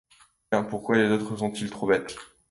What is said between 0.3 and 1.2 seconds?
Tiens! pourquoi les